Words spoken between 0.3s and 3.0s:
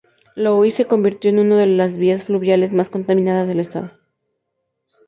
Louis se convirtió en uno de las vías fluviales más